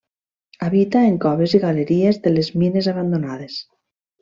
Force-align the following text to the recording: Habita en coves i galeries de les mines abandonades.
Habita 0.67 1.01
en 1.09 1.19
coves 1.25 1.53
i 1.59 1.61
galeries 1.67 2.19
de 2.25 2.33
les 2.33 2.51
mines 2.65 2.91
abandonades. 2.95 3.61